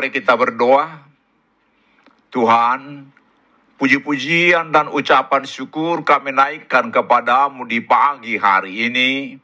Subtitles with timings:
[0.00, 0.96] Mari kita berdoa.
[2.32, 3.12] Tuhan,
[3.76, 9.36] puji-pujian dan ucapan syukur kami naikkan kepadamu di pagi hari ini.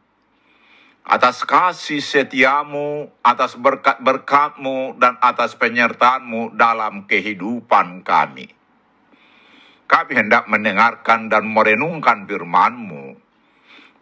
[1.04, 8.48] Atas kasih setiamu, atas berkat-berkatmu, dan atas penyertaanmu dalam kehidupan kami.
[9.84, 13.05] Kami hendak mendengarkan dan merenungkan firmanmu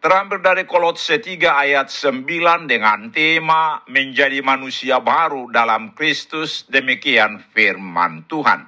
[0.00, 2.24] terambil dari Kolose 3 ayat 9
[2.64, 8.64] dengan tema menjadi manusia baru dalam Kristus demikian firman Tuhan.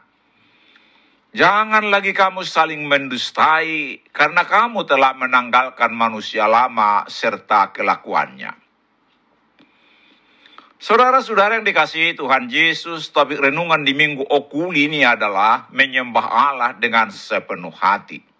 [1.32, 8.53] Jangan lagi kamu saling mendustai karena kamu telah menanggalkan manusia lama serta kelakuannya.
[10.76, 17.09] Saudara-saudara yang dikasihi Tuhan Yesus, topik renungan di minggu okul ini adalah menyembah Allah dengan
[17.09, 18.31] sepenuh hati.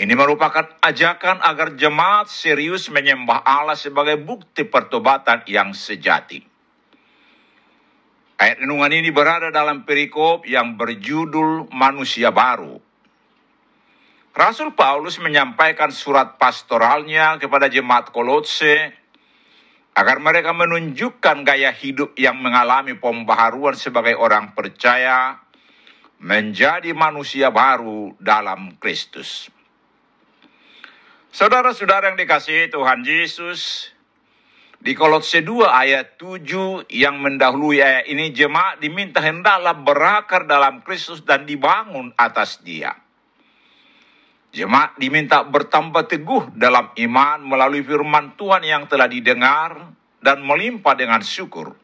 [0.00, 6.40] Ini merupakan ajakan agar jemaat serius menyembah Allah sebagai bukti pertobatan yang sejati.
[8.40, 12.80] Ayat renungan ini berada dalam perikop yang berjudul Manusia Baru.
[14.32, 18.96] Rasul Paulus menyampaikan surat pastoralnya kepada jemaat Kolose
[19.92, 25.44] agar mereka menunjukkan gaya hidup yang mengalami pembaharuan sebagai orang percaya
[26.24, 29.59] menjadi manusia baru dalam Kristus.
[31.30, 33.86] Saudara-saudara yang dikasihi Tuhan Yesus,
[34.82, 41.22] di Kolose 2 ayat 7 yang mendahului ayat ini jemaat diminta hendaklah berakar dalam Kristus
[41.22, 42.98] dan dibangun atas dia.
[44.50, 49.86] Jemaat diminta bertambah teguh dalam iman melalui firman Tuhan yang telah didengar
[50.18, 51.78] dan melimpah dengan syukur.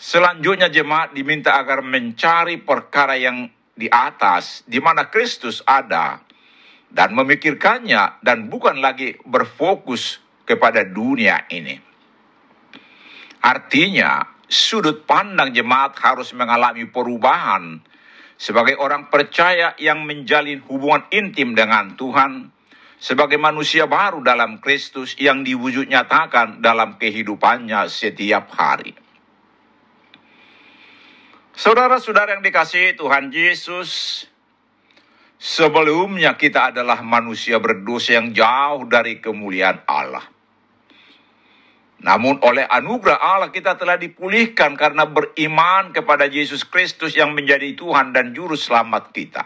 [0.00, 6.29] Selanjutnya jemaat diminta agar mencari perkara yang di atas, di mana Kristus ada,
[6.90, 11.78] dan memikirkannya dan bukan lagi berfokus kepada dunia ini.
[13.40, 17.80] Artinya, sudut pandang jemaat harus mengalami perubahan
[18.40, 22.48] sebagai orang percaya yang menjalin hubungan intim dengan Tuhan,
[22.96, 28.96] sebagai manusia baru dalam Kristus yang diwujud nyatakan dalam kehidupannya setiap hari.
[31.52, 34.24] Saudara-saudara yang dikasihi Tuhan Yesus,
[35.40, 40.22] sebelumnya kita adalah manusia berdosa yang jauh dari kemuliaan Allah.
[42.00, 48.12] Namun oleh anugerah Allah kita telah dipulihkan karena beriman kepada Yesus Kristus yang menjadi Tuhan
[48.12, 49.44] dan Juru Selamat kita.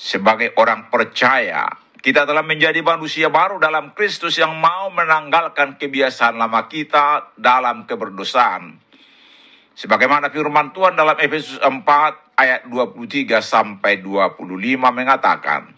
[0.00, 1.68] Sebagai orang percaya,
[2.00, 8.80] kita telah menjadi manusia baru dalam Kristus yang mau menanggalkan kebiasaan lama kita dalam keberdosaan.
[9.74, 11.84] Sebagaimana firman Tuhan dalam Efesus 4
[12.36, 14.42] ayat 23 sampai 25
[14.76, 15.70] mengatakan,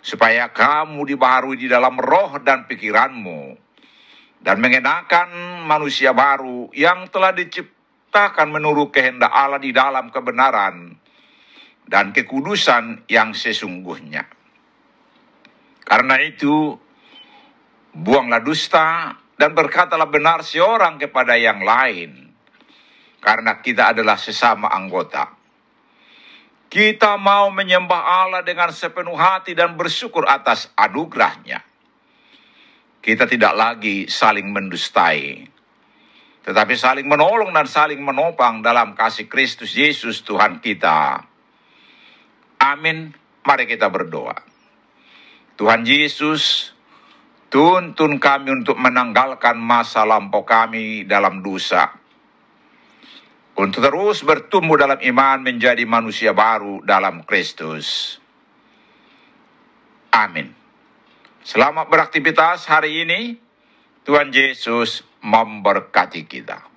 [0.00, 3.56] supaya kamu dibaharui di dalam roh dan pikiranmu,
[4.40, 10.96] dan mengenakan manusia baru yang telah diciptakan menurut kehendak Allah di dalam kebenaran
[11.84, 14.24] dan kekudusan yang sesungguhnya.
[15.84, 16.78] Karena itu,
[17.92, 22.29] buanglah dusta dan berkatalah benar seorang kepada yang lain,
[23.20, 25.30] karena kita adalah sesama anggota.
[26.70, 31.70] Kita mau menyembah Allah dengan sepenuh hati dan bersyukur atas anugerahnya
[33.00, 35.48] kita tidak lagi saling mendustai,
[36.44, 41.24] tetapi saling menolong dan saling menopang dalam kasih Kristus Yesus Tuhan kita.
[42.60, 43.16] Amin.
[43.40, 44.36] Mari kita berdoa.
[45.56, 46.76] Tuhan Yesus,
[47.48, 51.99] tuntun kami untuk menanggalkan masa lampau kami dalam dosa.
[53.60, 58.16] Untuk terus bertumbuh dalam iman menjadi manusia baru dalam Kristus.
[60.16, 60.48] Amin.
[61.44, 63.36] Selamat beraktivitas hari ini.
[64.08, 66.69] Tuhan Yesus memberkati kita.